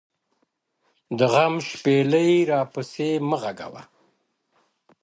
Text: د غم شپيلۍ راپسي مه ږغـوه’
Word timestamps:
د 1.17 1.19
غم 1.33 1.55
شپيلۍ 1.69 2.31
راپسي 2.51 3.11
مه 3.29 3.37
ږغـوه’ 3.57 3.81